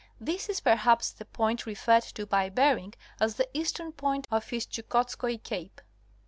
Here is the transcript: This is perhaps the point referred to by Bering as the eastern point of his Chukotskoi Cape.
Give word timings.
This 0.19 0.49
is 0.49 0.61
perhaps 0.61 1.11
the 1.11 1.25
point 1.25 1.67
referred 1.67 2.01
to 2.15 2.25
by 2.25 2.49
Bering 2.49 2.95
as 3.19 3.35
the 3.35 3.47
eastern 3.55 3.91
point 3.91 4.25
of 4.31 4.49
his 4.49 4.65
Chukotskoi 4.65 5.43
Cape. 5.43 5.79